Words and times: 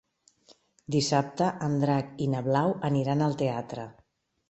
Dissabte 0.95 1.51
en 1.69 1.77
Drac 1.85 2.19
i 2.27 2.31
na 2.35 2.43
Blau 2.51 2.77
aniran 2.93 3.25
al 3.31 3.41
teatre. 3.47 3.91